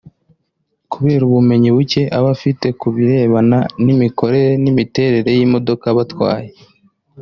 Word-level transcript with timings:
kubera 0.91 1.21
ubumenyi 1.25 1.69
bucye 1.75 2.01
aba 2.17 2.29
afite 2.35 2.67
kubirebana 2.79 3.59
n’imikorere 3.85 4.51
n’imiterere 4.63 5.29
y’imodoka 5.37 5.85
aba 5.91 6.03
atwaye 6.07 6.51